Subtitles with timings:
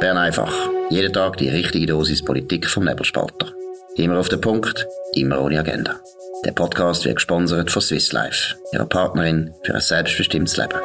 [0.00, 0.52] Bern einfach.
[0.90, 3.52] Jeden Tag die richtige Dosis Politik vom Nebelspalter.
[3.96, 5.98] Immer auf den Punkt, immer ohne Agenda.
[6.44, 10.78] Der Podcast wird gesponsert von Swiss Life, ihrer Partnerin für ein selbstbestimmtes Leben.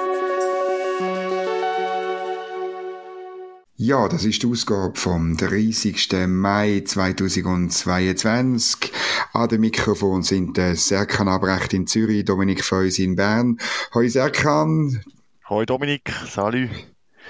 [3.75, 6.27] Ja, das ist die Ausgabe vom 30.
[6.27, 8.91] Mai 2022.
[9.34, 13.59] An dem Mikrofon sind der Serkan Abrecht in Zürich, Dominik Feus in Bern.
[13.93, 15.04] Hoi Serkan.
[15.50, 16.70] Hoi Dominik, salut.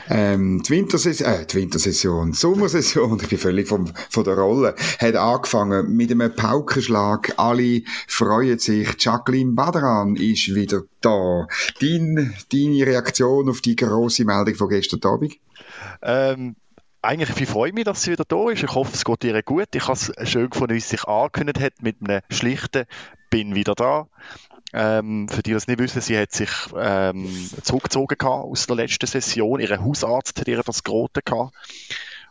[0.09, 4.75] Ähm, die, Wintersession, äh, die Wintersession, die Sommersession, ich bin völlig vom, von der Rolle,
[4.99, 7.33] hat angefangen mit einem Paukenschlag.
[7.37, 8.89] Alle freuen sich.
[8.99, 11.47] Jacqueline Badran ist wieder da.
[11.79, 15.35] Dein, deine Reaktion auf die grosse Meldung von gestern Abend?
[16.01, 16.55] Ähm,
[17.01, 18.63] eigentlich ich freue mich, dass sie wieder da ist.
[18.63, 19.67] Ich hoffe, es geht ihr gut.
[19.75, 22.85] Ich habe es schön gefunden, wie sie sich angekündigt hat mit einem schlichten
[23.29, 24.07] «Bin wieder da».
[24.73, 29.05] Ähm, für die, die es nicht wissen, sie hat sich ähm, zurückgezogen aus der letzten
[29.05, 29.59] Session.
[29.59, 31.53] Ihr Hausarzt hat ihr das geraten gehabt.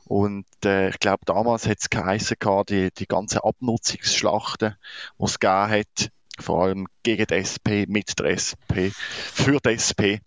[0.05, 2.37] Und äh, ich glaube, damals hat es geheißen,
[2.69, 4.75] die, die ganzen Abnutzungsschlachten,
[5.19, 10.21] die es gegeben hat, vor allem gegen die SP, mit der SP, für die SP,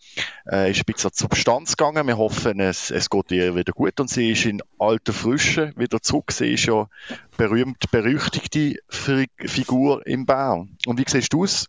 [0.49, 2.07] äh, ist ein bisschen zur Substanz gegangen.
[2.07, 6.01] Wir hoffen, es, es geht ihr wieder gut und sie ist in alter Frische wieder
[6.01, 6.31] zurück.
[6.31, 6.87] Sie ist ja
[7.37, 10.77] berühmt berüchtigte Figur im Bern.
[10.85, 11.67] Und wie siehst du es?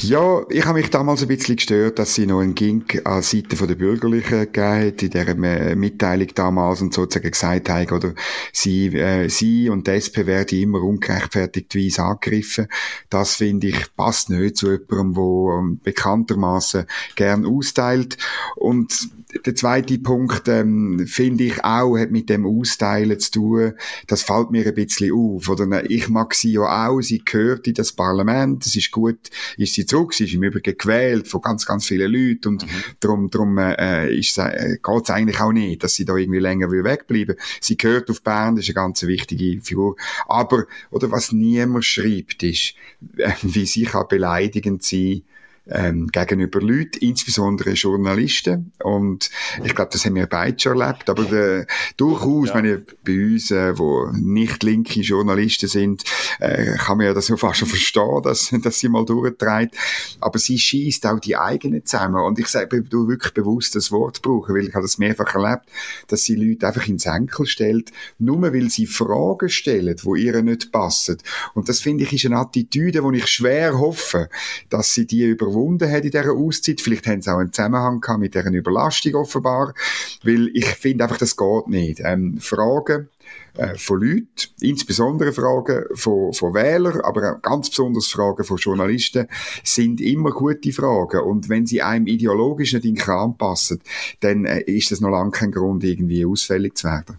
[0.00, 3.66] Ja, ich habe mich damals ein bisschen gestört, dass sie noch einen Gink an Seite
[3.66, 8.14] der Bürgerlichen gegeben hat, in dieser äh, Mitteilung damals und sozusagen gesagt haben, oder
[8.52, 12.68] sie, äh, sie und die SP werden immer ungerechtfertigtweise angegriffen.
[13.10, 18.18] Das finde ich passt nicht zu jemandem, der ähm, bekanntermaßen gern austeilt.
[18.54, 19.10] Und
[19.44, 23.72] der zweite Punkt, ähm, finde ich auch, hat mit dem Austeilen zu tun.
[24.06, 25.48] Das fällt mir ein bisschen auf.
[25.48, 27.02] Oder ich mag sie ja auch.
[27.02, 28.64] Sie gehört in das Parlament.
[28.64, 29.18] Es ist gut,
[29.58, 30.14] ist sie zurück.
[30.14, 32.48] Sie ist im Übrigen gewählt von ganz, ganz vielen Leuten.
[32.48, 32.84] Und mhm.
[33.00, 37.36] darum, darum, äh, ist, äh, geht's eigentlich auch nicht, dass sie da irgendwie länger wegbleiben
[37.36, 37.44] will.
[37.60, 38.56] Sie gehört auf Bern.
[38.56, 39.96] Das ist eine ganz wichtige Figur.
[40.26, 42.74] Aber, oder was niemand schreibt, ist,
[43.18, 45.22] äh, wie sie kann beleidigend sein
[45.70, 48.72] ähm, gegenüber Leuten, insbesondere Journalisten.
[48.82, 49.30] Und
[49.62, 51.10] ich glaube, das haben wir beide schon erlebt.
[51.10, 52.54] Aber äh, durchaus, ja.
[52.54, 56.04] meine, bei uns, äh, wo nicht linke Journalisten sind,
[56.40, 59.76] äh, kann man ja das ja fast schon verstehen, dass, dass sie mal durchtreibt.
[60.20, 62.22] Aber sie schießt auch die eigenen zusammen.
[62.22, 65.64] Und ich sage, du wirklich bewusst das Wort brauchen, weil ich habe das mehrfach erlebt,
[66.08, 70.72] dass sie Leute einfach ins Enkel stellt, nur weil sie Fragen stellen, die ihr nicht
[70.72, 71.18] passen.
[71.54, 74.28] Und das finde ich ist eine Attitüde, wo ich schwer hoffe,
[74.70, 76.80] dass sie die überwunden überwunden hat in dieser Auszeit.
[76.80, 79.74] Vielleicht haben sie auch einen Zusammenhang gehabt mit deren Überlastung offenbar.
[80.22, 82.00] Weil ich finde einfach, das geht nicht.
[82.04, 83.08] Ähm, Fragen,
[83.56, 84.26] äh, von Leuten,
[84.60, 89.26] insbesondere Fragen von, von Wählern, aber auch ganz besonders Fragen von Journalisten,
[89.64, 91.20] sind immer gute Fragen.
[91.20, 93.80] Und wenn sie einem ideologisch nicht in den Kram passen,
[94.20, 97.18] dann äh, ist das noch lange kein Grund, irgendwie ausfällig zu werden.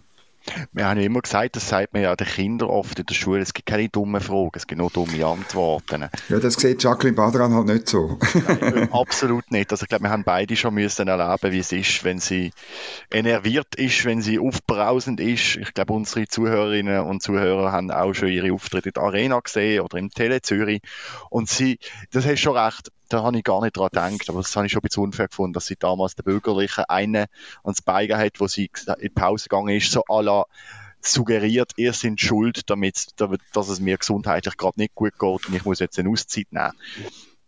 [0.72, 3.40] Wir haben ja immer gesagt, das sagt man ja den Kindern oft in der Schule,
[3.40, 6.08] es gibt keine dummen Fragen, es gibt nur dumme Antworten.
[6.28, 8.18] Ja, das sieht Jacqueline Badran halt nicht so.
[8.46, 9.70] Nein, absolut nicht.
[9.70, 12.52] Also ich glaube, wir haben beide schon müssen erleben, wie es ist, wenn sie
[13.10, 15.56] enerviert ist, wenn sie aufbrausend ist.
[15.56, 19.80] Ich glaube, unsere Zuhörerinnen und Zuhörer haben auch schon ihre Auftritte in der Arena gesehen
[19.80, 20.82] oder im Tele Zürich.
[21.30, 21.78] Und sie,
[22.12, 24.72] das hast schon recht, da habe ich gar nicht dran gedacht, aber das habe ich
[24.72, 27.26] schon ein bisschen unfair gefunden, dass sie damals der Bürgerliche einen
[27.62, 30.44] ans Bein hat, wo sie in die Pause gegangen ist, so à la
[31.02, 33.08] suggeriert, ihr seid schuld, damit,
[33.52, 36.72] dass es mir gesundheitlich gerade nicht gut geht und ich muss jetzt eine Auszeit nehmen.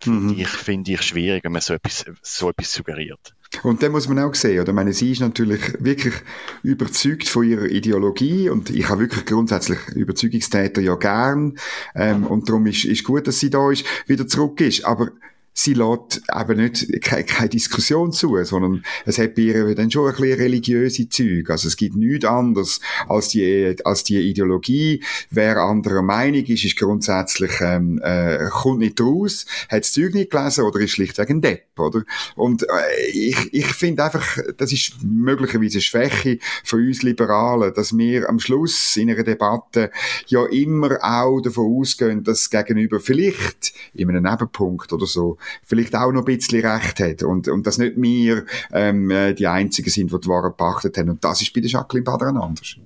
[0.04, 0.30] Mhm.
[0.30, 3.34] Finde ich, find ich schwierig, wenn man so etwas, so etwas suggeriert.
[3.62, 4.70] Und dann muss man auch sehen, oder?
[4.70, 6.14] Ich meine, sie ist natürlich wirklich
[6.62, 11.58] überzeugt von ihrer Ideologie und ich habe wirklich grundsätzlich Überzeugungstäter ja gern
[11.94, 14.84] ähm, und darum ist, ist gut, dass sie da ist, wieder zurück ist.
[14.86, 15.10] Aber
[15.54, 20.08] sie lässt eben nicht keine, keine Diskussion zu, sondern es hat bei ihr dann schon
[20.08, 21.52] ein bisschen religiöse Züge.
[21.52, 25.02] Also es gibt nichts anderes als die, als die Ideologie.
[25.30, 30.30] Wer anderer Meinung ist, ist grundsätzlich, ähm, äh, kommt nicht raus, hat das Zeug nicht
[30.30, 32.02] gelesen oder ist schlichtweg ein Depp, oder?
[32.34, 37.96] Und äh, ich, ich finde einfach, das ist möglicherweise eine Schwäche von uns Liberalen, dass
[37.96, 39.90] wir am Schluss in einer Debatte
[40.26, 46.12] ja immer auch davon ausgehen, dass Gegenüber vielleicht in einem Nebenpunkt oder so vielleicht auch
[46.12, 50.12] noch ein bisschen recht hat und, und dass nicht wir ähm, äh, die Einzigen sind,
[50.12, 51.10] die die Ware gepachtet haben.
[51.10, 52.76] Und das ist bei der Jacqueline Badran anders.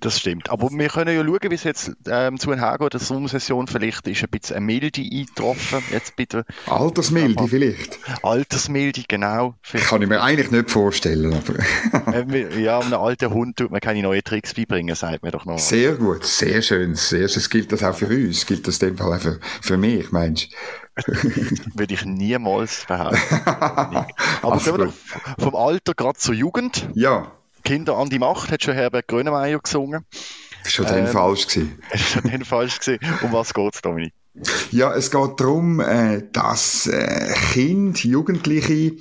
[0.00, 0.50] Das stimmt.
[0.50, 2.92] Aber wir können ja schauen, wie es jetzt ähm, zu hergeht.
[2.92, 5.82] Der Sommersession vielleicht ist ein bisschen eine Milde eingetroffen.
[5.90, 6.44] Jetzt bitte.
[6.66, 7.98] Altersmilde vielleicht.
[8.22, 9.54] Altersmilde, genau.
[9.62, 9.88] Vielleicht.
[9.88, 11.32] Kann ich mir eigentlich nicht vorstellen.
[11.32, 15.44] Aber äh, ja, einem alten Hund tut man keine neuen Tricks beibringen, sagt man doch
[15.44, 15.58] noch.
[15.58, 16.94] Sehr gut, sehr schön.
[16.94, 17.42] Sehr schön.
[17.50, 18.46] Gilt das auch für uns?
[18.46, 20.48] Gilt das in dem Fall auch für, für mich, meinst?
[21.74, 23.34] Würde ich niemals behaupten.
[23.46, 24.92] Aber also,
[25.38, 26.88] vom Alter gerade zur Jugend.
[26.94, 27.32] Ja.
[27.62, 30.04] Kinder an die Macht, hat schon Herbert Grönemeyer gesungen.
[30.64, 31.82] Das war schon ähm, dann falsch gewesen.
[31.90, 33.00] War schon dann falsch gewesen.
[33.22, 34.12] Um was geht's, Dominik?
[34.70, 38.92] Ja, es geht darum, äh, dass äh, Kinder, Jugendliche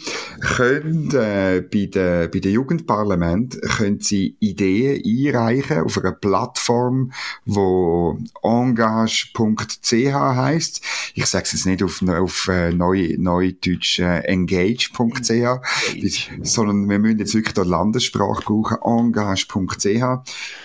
[0.42, 7.12] können äh, bei den bei den Jugendparlament können sie Ideen einreichen auf einer Plattform,
[7.46, 10.82] wo engage.ch heißt.
[11.14, 16.30] Ich sage es jetzt nicht auf auf neu neudeutsch äh, engage.ch, engage.
[16.42, 18.78] sondern wir müssen jetzt wirklich die Landessprache brauchen.
[18.84, 19.86] Engage.ch,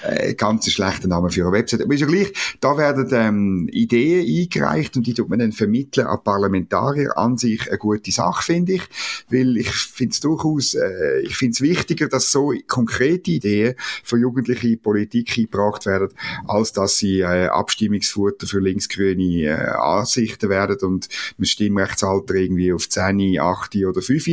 [0.02, 2.32] äh, ganz schlechter Name für eine Website, aber ist ja gleich.
[2.60, 7.16] Da werden ähm, Ideen eingereicht eingereicht und die tut man dann vermitteln an Parlamentarier.
[7.16, 8.82] An sich eine gute Sache, finde ich,
[9.31, 14.20] weil ich finde es durchaus, äh, ich finde es wichtiger, dass so konkrete Ideen von
[14.20, 16.11] jugendlichen Politik eingebracht werden,
[16.46, 21.08] als dass sie äh, Abstimmungsfutter für linksgrüne äh, Ansichten werden und
[21.38, 24.25] das Stimmrechtsalter irgendwie auf 10, 8 oder 5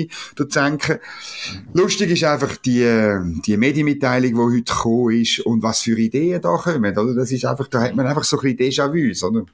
[0.49, 0.99] senken.
[1.73, 6.55] Lustig ist einfach die, die Medienmitteilung, die heute gekommen ist und was für Ideen da
[6.57, 7.13] kommen, oder?
[7.13, 9.45] Das ist einfach, da hat man einfach so ein bisschen Déjà-vu, oder?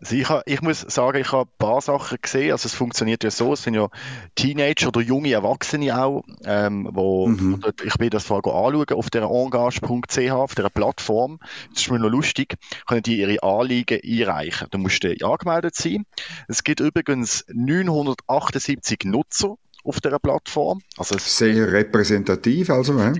[0.00, 2.52] Also ich, ich muss sagen, ich habe ein paar Sachen gesehen.
[2.52, 3.88] Also es funktioniert ja so, es sind ja
[4.34, 7.62] Teenager oder junge Erwachsene auch, ähm, wo mhm.
[7.82, 11.38] ich will das vorher anschauen auf der engage.ch, auf der Plattform.
[11.72, 12.56] Das ist mir noch lustig,
[12.86, 14.68] können die ihre Anliegen einreichen.
[14.70, 16.04] Da musst du angemeldet sein.
[16.48, 20.80] Es gibt übrigens 978 Nutzer auf dieser Plattform.
[20.96, 22.98] Also Sehr repräsentativ, also.
[22.98, 23.12] Ja.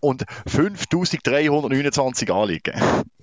[0.00, 2.74] Und 5329 Anliegen.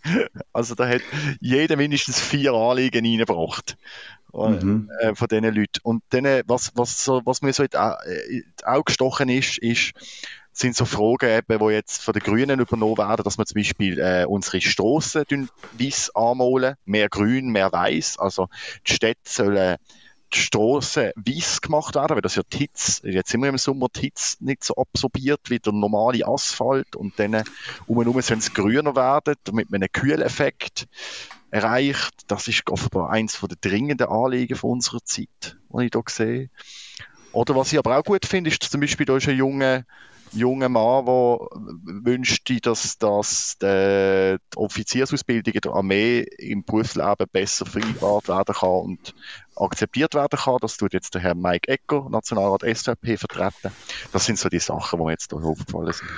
[0.54, 1.02] Also da hat
[1.40, 3.78] jeder mindestens vier Anliegen reingebracht.
[4.34, 4.90] Äh, mhm.
[5.00, 5.80] Äh, von diesen Leuten.
[5.84, 9.94] Und dann, was, was, so, was mir so in die Augen gestochen ist, ist,
[10.52, 14.00] sind so Fragen, eben, die jetzt von den Grünen übernommen werden, dass wir zum Beispiel
[14.00, 15.50] äh, unsere Strassen
[15.80, 18.20] weiß anmalen, mehr grün, mehr weiß.
[18.20, 18.50] Also
[18.86, 19.78] die Städte sollen
[20.34, 23.88] die Strassen weiss gemacht werden, weil das ja die Hitze, jetzt sind wir im Sommer,
[23.96, 27.44] die nicht so absorbiert wie der normale Asphalt und dann
[27.88, 30.88] um und um sollen es grüner werden, damit man einen Kühleffekt
[31.52, 32.14] erreicht.
[32.28, 36.50] Das ist offenbar eins der dringenden Anliegen von unserer Zeit, was ich hier sehe.
[37.32, 39.86] Oder was ich aber auch gut finde, ist zum Beispiel, da ist ein junger
[40.32, 41.40] junger Mann, der
[42.04, 48.70] wünschte, dass, dass die, die Offiziersausbildung in der Armee im Berufsleben besser vereinbart werden kann
[48.70, 49.14] und
[49.60, 50.58] akzeptiert werden kann.
[50.62, 53.72] Das tut jetzt der Herr Mike Ecker, Nationalrat SVP, vertreten.
[54.12, 56.10] Das sind so die Sachen, die mir jetzt hier aufgefallen sind.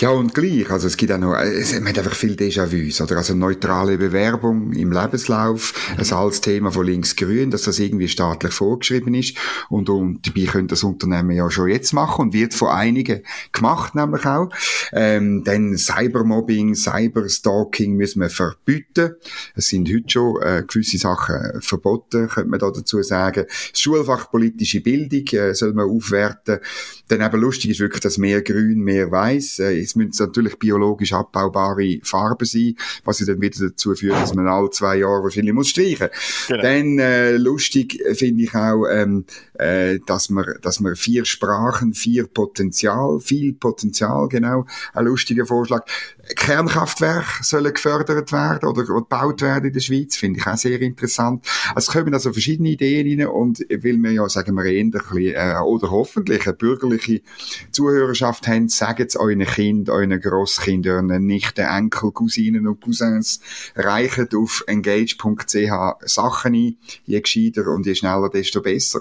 [0.00, 0.70] Ja, und gleich.
[0.70, 3.16] Also es gibt auch noch, es, man hat einfach viel Déjà-vus, oder?
[3.16, 6.00] Also neutrale Bewerbung im Lebenslauf, mhm.
[6.00, 9.36] ein altes Thema von links-grün, dass das irgendwie staatlich vorgeschrieben ist.
[9.68, 13.22] Und, und dabei könnte das Unternehmen ja schon jetzt machen und wird von einigen
[13.52, 14.48] gemacht, nämlich auch.
[14.92, 19.16] Ähm, dann Cybermobbing, Cyberstalking müssen wir verbieten.
[19.54, 23.46] Es sind heute schon äh, gewisse Sachen verboten, könnte man da dazu sagen.
[23.70, 26.60] Das Schulfach politische Bildung äh, soll man aufwerten.
[27.08, 29.58] Dann eben lustig ist wirklich, dass mehr grün, mehr weiß.
[29.60, 34.46] Äh, es müssen natürlich biologisch abbaubare Farben sein, was dann wieder dazu führt, dass man
[34.46, 36.08] alle zwei Jahre wahrscheinlich muss streichen.
[36.48, 36.62] Genau.
[36.62, 39.24] Dann äh, lustig finde ich auch, ähm,
[39.54, 45.84] äh, dass man, dass man vier Sprachen, vier Potenzial, viel Potenzial, genau, ein lustiger Vorschlag.
[46.34, 51.46] Kernkraftwerke sollen gefördert werden oder gebaut werden in der Schweiz, finde ich auch sehr interessant.
[51.74, 55.56] Also es kommen also verschiedene Ideen rein und weil wir ja, sagen wir, bisschen, äh,
[55.64, 57.22] oder hoffentlich eine bürgerliche
[57.70, 63.40] Zuhörerschaft haben, sagen es euren Kind, euren Grosskindern, euren Nichten, Enkel, Cousinen und Cousins,
[63.74, 69.00] reichen auf engage.ch Sachen ein, je gescheiter und je schneller, desto besser.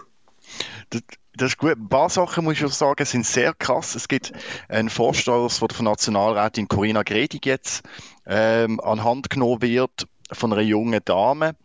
[1.37, 1.77] Das ist gut.
[1.77, 3.95] Ein paar Sachen, muss ich sagen, sind sehr krass.
[3.95, 4.31] Es gibt
[4.69, 7.83] einen Vorstoß, der von Nationalrätin Corinna Gredig jetzt
[8.25, 11.55] ähm, an Hand genommen wird von einer jungen Dame,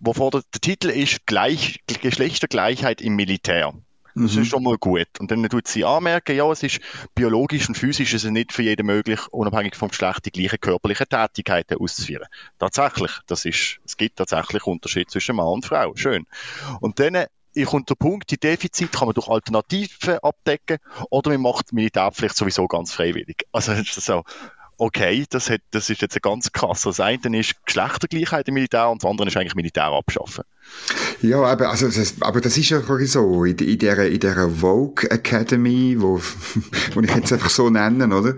[0.00, 3.74] wovor der, der Titel ist Gleich, Geschlechtergleichheit im Militär.
[4.16, 4.42] Das mhm.
[4.42, 5.08] ist schon mal gut.
[5.18, 6.80] Und dann tut sie anmerken, ja, es ist
[7.16, 11.08] biologisch und physisch ist es nicht für jeden möglich, unabhängig vom Geschlecht die gleichen körperlichen
[11.08, 12.28] Tätigkeiten auszuführen.
[12.58, 15.96] Tatsächlich, das ist, es gibt tatsächlich Unterschied zwischen Mann und Frau.
[15.96, 16.26] Schön.
[16.80, 20.78] Und dann ich kommt der Punkt, die Defizit kann man durch Alternativen abdecken
[21.10, 23.46] oder man macht Militärpflicht sowieso ganz freiwillig.
[23.52, 24.24] Also so,
[24.76, 26.82] okay, das, hat, das ist jetzt ein ganz krass.
[26.82, 30.44] Das eine ist Geschlechtergleichheit im Militär und das andere ist eigentlich Militär abschaffen.
[31.22, 35.10] Ja, aber, also, das, aber das ist ja so, in, in dieser, in dieser Vogue
[35.10, 36.20] Academy, wo,
[36.94, 38.34] wo ich jetzt einfach so nenne, oder?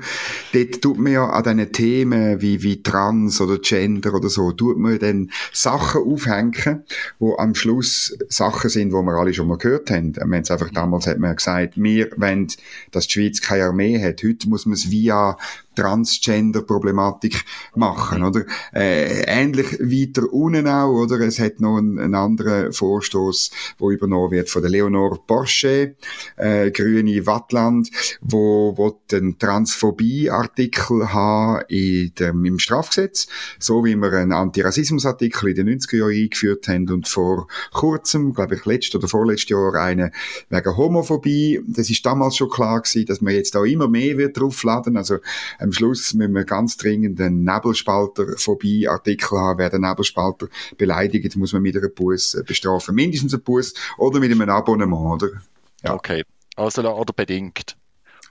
[0.52, 4.78] Dort tut man ja an diesen Themen wie, wie Trans oder Gender oder so, tut
[4.78, 6.84] man dann Sachen aufhängen,
[7.18, 10.14] wo am Schluss Sachen sind, wo wir alle schon mal gehört haben.
[10.14, 12.48] Wir haben einfach damals hat man gesagt, wir wollen,
[12.92, 14.22] dass die Schweiz keine Armee hat.
[14.22, 15.36] Heute muss man es via
[15.76, 18.44] Transgender-Problematik machen, oder?
[18.72, 21.20] Äh, ähnlich weiter unten auch, oder?
[21.20, 25.96] Es hat noch einen, einen anderer Vorstoß, wo übernommen wird von der Leonore Porsche,
[26.36, 34.12] äh, Grüne Wattland, wo, wo den Transphobie-Artikel haben in dem, im Strafgesetz, so wie wir
[34.12, 39.08] einen Antirassismus-Artikel in den 90er Jahren eingeführt haben und vor kurzem, glaube ich, letztes oder
[39.08, 40.10] vorletztes Jahr einen
[40.48, 41.60] wegen Homophobie.
[41.66, 44.96] Das ist damals schon klar gewesen, dass man jetzt da immer mehr wird draufladen.
[44.96, 45.18] Also
[45.58, 49.58] am Schluss müssen wir ganz dringend einen Nebelspalter-Phobie-Artikel haben.
[49.58, 52.94] Wer den Nebelspalter beleidigt, muss man mit einer Buß bestrafen.
[52.94, 55.42] Mindestens ein Buß oder mit einem Abonnement, oder?
[55.82, 55.94] Ja.
[55.94, 56.24] Okay.
[56.56, 57.76] Also, oder bedingt.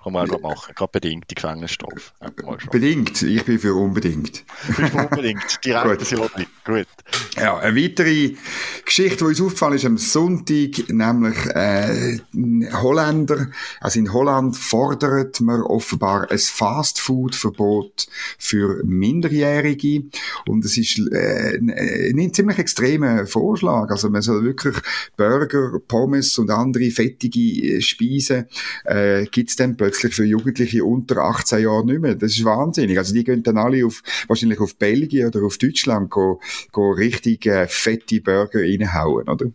[0.06, 0.76] Kann man auch machen.
[0.76, 2.12] Gerade bedingt die Gefängnisstrafe.
[2.70, 3.24] Bedingt.
[3.24, 4.44] Ich bin für unbedingt.
[4.70, 5.66] Ich bin für unbedingt.
[5.66, 6.48] Direkt Gut.
[6.64, 6.88] Gut.
[7.38, 8.36] Ja, eine weitere
[8.86, 12.20] Geschichte, die uns aufgefallen ist am Sonntag, nämlich äh,
[12.72, 13.48] Holländer,
[13.82, 18.06] also in Holland fordert man offenbar ein Fastfood-Verbot
[18.38, 20.04] für Minderjährige
[20.48, 23.90] und es ist äh, ein ziemlich extremer Vorschlag.
[23.90, 24.76] Also man soll wirklich
[25.18, 28.46] Burger, Pommes und andere fettige Speisen
[28.84, 32.16] äh, gibt es dann plötzlich für Jugendliche unter 18 Jahren nicht mehr.
[32.16, 32.98] Das ist wahnsinnig.
[32.98, 36.40] Also die gehen dann alle auf, wahrscheinlich auf Belgien oder auf Deutschland go,
[36.72, 39.46] go richtig äh, fette Burger reinhauen, oder?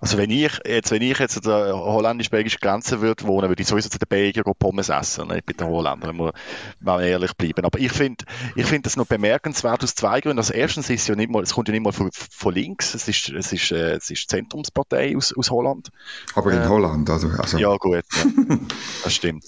[0.00, 3.68] Also wenn ich jetzt, wenn ich jetzt an der holländisch-belgischen Grenze würde wohnen, würde ich
[3.68, 5.28] sowieso zu den Belgiern Pommes essen.
[5.28, 5.38] Ne?
[5.38, 6.32] Ich bin der Holländer, muss
[6.80, 7.64] mal ehrlich bleiben.
[7.64, 8.24] Aber ich finde,
[8.56, 10.38] ich finde das noch bemerkenswert aus zwei Gründen.
[10.38, 12.94] Also erstens ist ja nicht mal, es kommt ja nicht mal von, von links.
[12.94, 15.90] Es ist, es ist, äh, es ist Zentrumspartei aus, aus Holland.
[16.34, 17.58] Aber in äh, Holland, also, also.
[17.58, 18.04] Ja, gut.
[18.12, 18.56] Ja.
[19.04, 19.44] das stimmt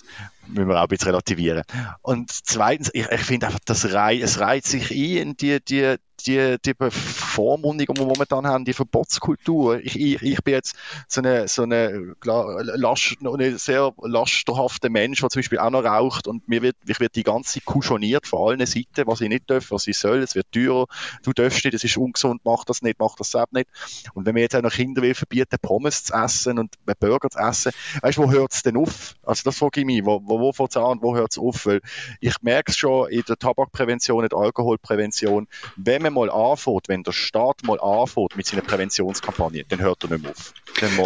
[0.52, 1.62] müssen wir auch ein bisschen relativieren.
[2.02, 6.56] Und zweitens, ich, ich finde einfach, das Rei es reiht sich ein, die, die, die,
[6.64, 9.80] die Bevormundung, die wir momentan haben, die Verbotskultur.
[9.80, 10.76] Ich, ich, ich bin jetzt
[11.08, 16.28] so eine, so eine, last, eine sehr lasterhafter Mensch, der zum Beispiel auch noch raucht
[16.28, 19.48] und mir wird, ich werde die ganze Zeit kuschoniert von allen Seiten, was ich nicht
[19.50, 20.86] darf, was ich soll, es wird teurer,
[21.22, 23.68] du darfst nicht, es ist ungesund, mach das nicht, mach das selbst nicht.
[24.14, 27.38] Und wenn mir jetzt auch noch Kinder will verbieten, Pommes zu essen und Burger zu
[27.38, 29.14] essen, weißt du, wo hört es denn auf?
[29.22, 31.38] Also das frage ich mich, wo, wo, wo fängt es an und wo hört es
[31.38, 31.66] auf?
[31.66, 31.80] Weil
[32.20, 37.02] ich merke es schon in der Tabakprävention, in der Alkoholprävention, wenn man mal anfängt, wenn
[37.02, 40.52] der Staat mal anfängt mit seiner Präventionskampagne, dann hört er nicht mehr auf.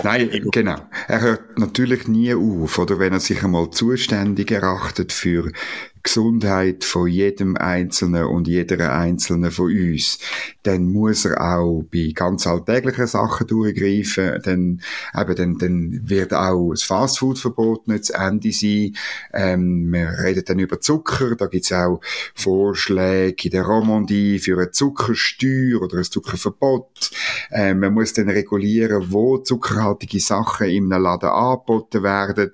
[0.05, 0.76] Nein, genau.
[1.09, 5.52] Er hört natürlich nie auf, oder wenn er sich einmal zuständig erachtet für
[6.07, 10.21] Gesundheit von jedem Einzelnen und jeder Einzelnen von uns,
[10.63, 14.81] dann muss er auch bei ganz alltäglichen Sachen durchgreifen, dann,
[15.19, 18.97] eben, dann, dann wird auch das Fastfood-Verbot nicht zu Ende sein.
[19.33, 22.01] Ähm, wir reden dann über Zucker, da gibt's auch
[22.35, 27.11] Vorschläge in der Romandie für eine Zuckersteuer oder ein Zuckerverbot.
[27.51, 32.53] Ähm, man muss dann regulieren, wo zuckerhaltige Sachen in einem Laden angeboten werden,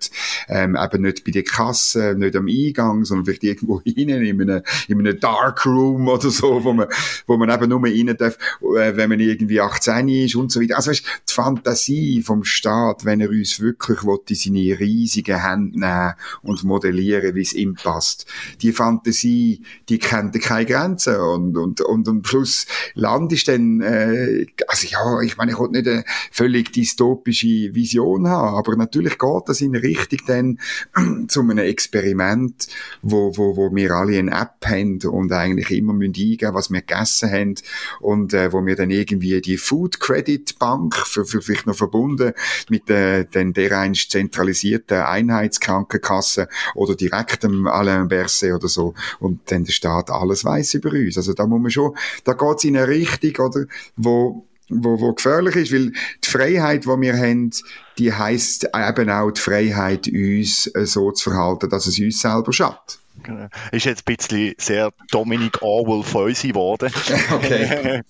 [0.48, 4.62] ähm, eben nicht bei der Kasse, nicht am Eingang, sondern vielleicht irgendwo hinein, in einem,
[4.88, 6.88] in einem Dark Room oder so, wo man,
[7.26, 10.76] wo man eben nur rein darf, äh, wenn man irgendwie 18 ist und so weiter.
[10.76, 15.78] Also weißt, die Fantasie vom Staat, wenn er uns wirklich will, in seine riesigen Hände
[15.78, 18.26] nehmen und modellieren, wie es ihm passt.
[18.60, 24.46] Die Fantasie, die kennt keine Grenzen und, und, und am Schluss Land ist dann, äh,
[24.66, 29.42] also ja, ich meine, ich wollte nicht eine völlig dystopische Vision haben, aber natürlich geht
[29.46, 30.58] das in Richtung dann
[31.28, 32.68] zu einem Experiment,
[33.02, 36.80] wo, wo, wo wir alle eine App haben und eigentlich immer müssen eingeben, was wir
[36.80, 37.54] gegessen haben
[38.00, 42.32] und äh, wo wir dann irgendwie die Food Credit Bank, für, für vielleicht noch verbunden
[42.68, 49.72] mit äh, den dereinst zentralisierten Einheitskrankenkasse oder direktem Alain Berset oder so und dann der
[49.72, 51.16] Staat alles weiß über uns.
[51.16, 55.56] Also da muss man schon, da geht's in eine Richtung, oder, wo wo, wo gefährlich
[55.56, 55.92] ist, weil
[56.24, 57.50] die Freiheit, die wir haben,
[57.98, 62.52] die heisst eben auch die Freiheit, uns äh, so zu verhalten, dass es uns selber
[62.52, 63.01] schadet.
[63.22, 63.48] Genau.
[63.70, 66.90] Ist jetzt ein bisschen sehr Dominic Orwell von uns geworden.
[67.32, 68.02] Okay,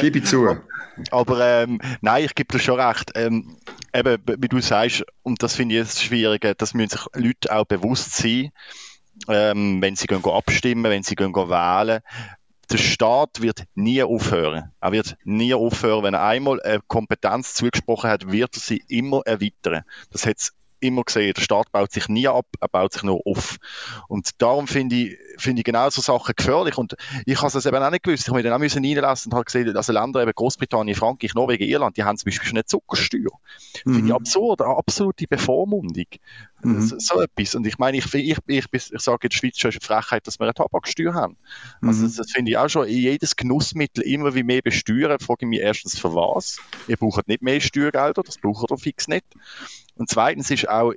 [0.00, 0.56] gebe ich zu.
[1.10, 3.12] Aber ähm, nein, ich gebe dir schon recht.
[3.14, 3.56] Ähm,
[3.94, 7.64] eben, wie du sagst, und das finde ich das Schwierige, das müssen sich Leute auch
[7.64, 8.50] bewusst sein,
[9.28, 12.00] ähm, wenn sie gehen abstimmen, wenn sie gehen wählen.
[12.70, 14.70] Der Staat wird nie aufhören.
[14.80, 16.04] Er wird nie aufhören.
[16.04, 19.82] Wenn er einmal eine Kompetenz zugesprochen hat, wird er sie immer erweitern.
[20.12, 23.58] Das hat immer gesehen, der Staat baut sich nie ab, er baut sich nur auf.
[24.08, 26.78] Und darum finde ich, finde ich genau so Sachen gefährlich.
[26.78, 26.96] Und
[27.26, 28.22] ich habe es eben auch nicht gewusst.
[28.22, 31.34] Ich habe mich dann auch müssen reinlassen und habe gesehen, dass Länder, eben Großbritannien, Frankreich,
[31.34, 33.30] Norwegen, Irland, die haben zum Beispiel schon eine Zuckersteuer.
[33.84, 33.94] Mhm.
[33.94, 36.06] Finde ich absurd, eine absolute Bevormundung.
[36.62, 36.82] Mhm.
[36.82, 37.54] So, so, etwas.
[37.54, 40.44] Und ich meine, ich, ich, ich, ich, sage in der Schweiz schon Frechheit, dass wir
[40.44, 41.36] eine Tabaksteuer haben.
[41.80, 42.06] Also, mhm.
[42.06, 45.60] das, das finde ich auch schon, jedes Genussmittel immer wie mehr besteuern, frage ich mich
[45.60, 46.58] erstens für was.
[46.86, 49.24] Ihr braucht nicht mehr Steuergelder, das braucht ihr fix nicht.
[50.00, 50.94] Und zweitens ist auch,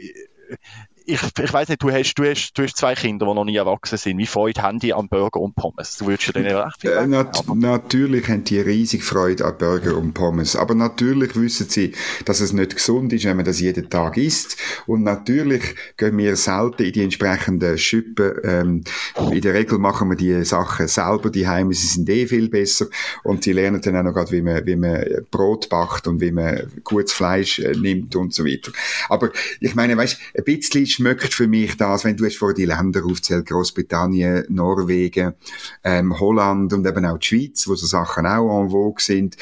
[1.05, 3.55] ich, ich weiß nicht, du hast, du, hast, du hast zwei Kinder, die noch nie
[3.55, 4.17] erwachsen sind.
[4.17, 5.97] Wie Freude haben die an Burger und Pommes?
[5.97, 10.13] Du würdest denen recht viel äh, nat Natürlich haben die riesig Freude an Burger und
[10.13, 10.55] Pommes.
[10.55, 11.93] Aber natürlich wissen sie,
[12.25, 14.57] dass es nicht gesund ist, wenn man das jeden Tag isst.
[14.85, 18.33] Und natürlich gehen wir selten in die entsprechenden Schippen.
[18.43, 18.83] Ähm,
[19.31, 21.73] in der Regel machen wir die Sachen selber die Heime.
[21.73, 22.87] Sie sind eh viel besser.
[23.23, 26.31] Und sie lernen dann auch noch, grad, wie man, wie man Brot backt und wie
[26.31, 28.71] man gutes Fleisch äh, nimmt und so weiter.
[29.09, 32.65] Aber ich meine, weißt, ein bisschen schmeckt für mich das, wenn du jetzt vor die
[32.65, 35.33] Länder aufzählt, Großbritannien, Norwegen,
[35.83, 39.37] ähm, Holland und eben auch die Schweiz, wo so Sachen auch en vogue sind.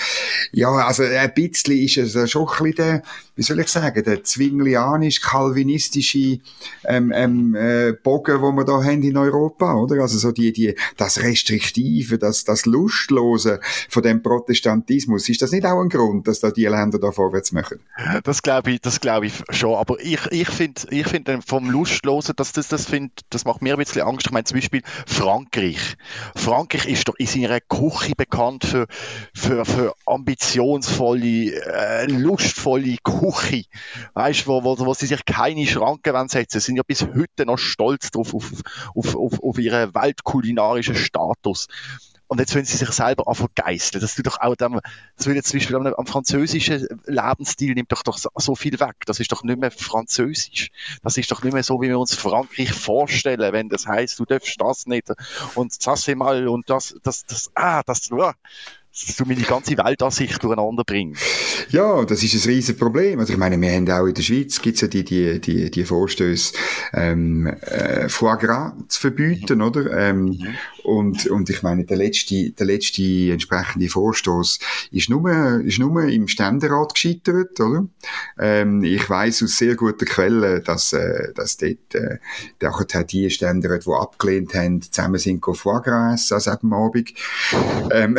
[0.51, 3.03] Ja, also ein bisschen ist es schon ein bisschen der,
[3.41, 6.41] wie soll ich sagen, der zwinglianisch-kalvinistische
[6.85, 9.99] ähm, ähm, äh, Bogen, wo wir da haben in Europa, oder?
[9.99, 15.27] Also so die, die, das Restriktive, das, das Lustlose von dem Protestantismus.
[15.27, 17.79] Ist das nicht auch ein Grund, dass da die Länder da vorwärts machen?
[18.23, 19.73] Das glaube ich, das glaube ich schon.
[19.73, 23.73] Aber ich, ich finde, ich finde vom Lustlosen, dass das, das find, das macht mir
[23.73, 24.27] ein bisschen Angst.
[24.27, 25.97] Ich meine zum Beispiel Frankreich.
[26.35, 28.85] Frankreich ist doch in seiner Küche bekannt für,
[29.33, 33.30] für, für ambitionsvolle, äh, lustvolle Küche.
[34.13, 36.59] Weißt, wo, wo, wo sie sich keine Schranken setzen.
[36.59, 38.51] Sie sind ja bis heute noch stolz drauf, auf,
[38.95, 41.67] auf, auf, auf ihren weltkulinarischen Status.
[42.31, 43.99] Und jetzt wollen sie sich selber anfangen geißeln.
[43.99, 44.79] Das tut doch auch dann,
[45.17, 48.95] das will zum Beispiel am, französischen Lebensstil nimmt doch, doch so, so, viel weg.
[49.05, 50.69] Das ist doch nicht mehr französisch.
[51.03, 54.23] Das ist doch nicht mehr so, wie wir uns Frankreich vorstellen, wenn das heißt, du
[54.23, 55.09] darfst das nicht
[55.55, 58.31] und das mal und das, das, das, ah, das, uh,
[58.91, 61.23] dass du meine ganze Weltansicht durcheinander bringst.
[61.69, 63.19] Ja, das ist ein riesen Problem.
[63.19, 65.85] Also ich meine, wir haben auch in der Schweiz gibt's ja die, die, die, die
[65.85, 66.53] Vorstöße,
[66.93, 69.63] ähm, äh, Foie Gras zu verbieten, mhm.
[69.63, 69.97] oder?
[69.97, 70.47] Ähm, mhm.
[70.83, 74.59] und, und ich meine, der letzte, der letzte entsprechende Vorstoß
[74.91, 77.87] ist nur, ist nur im Ständerat gescheitert, oder?
[78.37, 82.17] Ähm, ich weiß aus sehr guten Quellen, dass, äh, dass dort, äh,
[82.61, 87.13] nachher die Ständerat, die abgelehnt haben, zusammen sind Foie Gras also am Abend.
[87.91, 88.17] Ähm,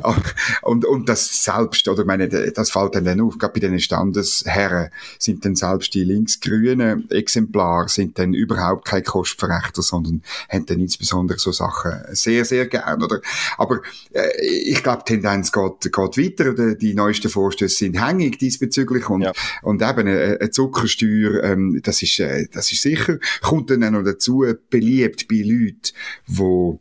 [0.62, 5.44] und, und das selbst, oder meine, das fällt dann auf, gerade bei den Standesherren sind
[5.44, 11.52] dann selbst die linksgrünen Exemplare sind dann überhaupt kein Kostverrechter, sondern haben dann insbesondere so
[11.52, 13.20] Sachen sehr, sehr gern, oder?
[13.58, 13.80] Aber
[14.12, 19.22] äh, ich glaube, die Tendenz geht, geht weiter, die neuesten Vorstöße sind hängig diesbezüglich und,
[19.22, 19.32] ja.
[19.62, 23.90] und eben eine, eine Zuckersteuer, ähm, das ist, äh, das ist sicher, kommt dann auch
[23.90, 25.92] noch dazu, beliebt bei Leuten,
[26.26, 26.78] die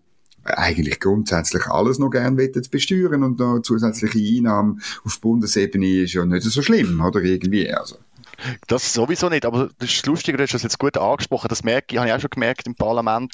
[0.58, 6.44] eigentlich grundsätzlich alles noch gerne besteuern und noch zusätzliche Einnahmen auf Bundesebene ist ja nicht
[6.44, 7.98] so schlimm, oder irgendwie, also.
[8.68, 11.88] Das sowieso nicht, aber das ist lustig, du hast das jetzt gut angesprochen, das merke
[11.92, 13.34] ich, habe ich auch schon gemerkt im Parlament,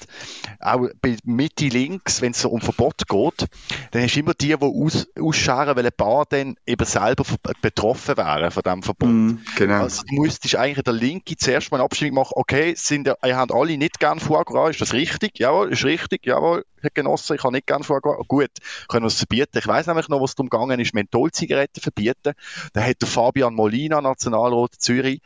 [0.60, 3.48] auch bei Mitte links, wenn es so um Verbot geht,
[3.92, 7.24] dann hast du immer die, die aus, ausscheren, weil ein paar dann eben selber
[7.62, 9.10] betroffen wären von diesem Verbot.
[9.10, 9.84] Mm, genau.
[9.84, 13.54] Also du müsstest eigentlich der Linke zuerst mal eine Abstimmung machen, okay, sind, ihr habt
[13.54, 15.40] alle nicht gern Foie ist das richtig?
[15.40, 18.52] Jawohl, ist richtig, jawohl, Herr Genosse, ich habe nicht gern Foie Gut,
[18.88, 19.58] können wir es verbieten.
[19.58, 22.34] Ich weiß nämlich noch, was darum gegangen ist, Mentholzigaretten verbieten.
[22.74, 25.22] Da hat der Fabian Molina, Nationalrat Zürich,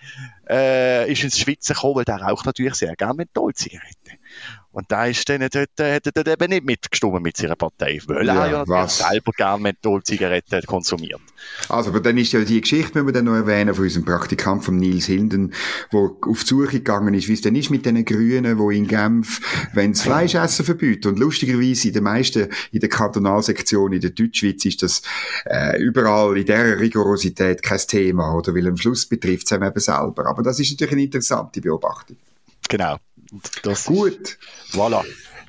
[0.50, 4.01] äh, ist ins Schweizer gekommen, weil der raucht natürlich sehr gerne Mentholzigaretten.
[4.74, 8.26] Und da ist dann dort, hat er dort eben nicht mitgestimmt mit seiner Partei, weil
[8.26, 11.20] ja, er ja selber gerne Mentholzigaretten konsumiert.
[11.68, 14.64] Also, aber dann ist ja die Geschichte, müssen wir dann noch erwähnen, von unserem Praktikant
[14.64, 15.54] von Nils Hilden,
[15.92, 18.88] wo auf die Suche gegangen ist, wie es denn ist mit den Grünen, wo in
[18.88, 19.42] Genf,
[19.74, 21.10] wenn das Fleischessen verbieten.
[21.10, 25.02] Und lustigerweise in den meisten, in der Kantonalsektion in der Deutschschweiz ist das
[25.48, 28.56] äh, überall in dieser Rigorosität kein Thema, oder?
[28.56, 30.28] Weil am Schluss betrifft es eben selber.
[30.28, 32.16] Aber das ist natürlich eine interessante Beobachtung.
[32.70, 32.98] Genau.
[33.64, 34.20] Das Gut.
[34.20, 34.38] Ist,
[34.74, 35.04] voilà.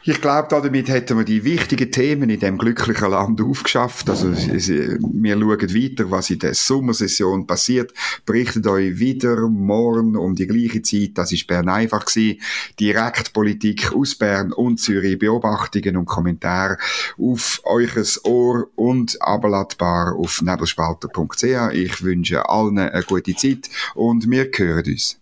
[0.04, 4.10] Ich glaube, damit hätten wir die wichtigen Themen in dem glücklichen Land aufgeschafft.
[4.10, 7.92] Also, wir schauen weiter, was in der Sommersession passiert.
[8.26, 11.12] Berichtet euch wieder morgen um die gleiche Zeit.
[11.14, 12.40] Das ist Bern einfach gewesen.
[12.80, 15.20] Direktpolitik aus Bern und Zürich.
[15.20, 16.78] Beobachtungen und Kommentare
[17.16, 21.74] auf eures Ohr und abladbar auf nebelspalter.ch.
[21.74, 25.21] Ich wünsche allen eine gute Zeit und wir hören uns.